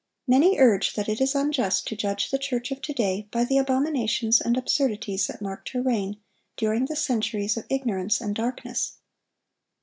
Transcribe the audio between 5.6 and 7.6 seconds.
her reign during the centuries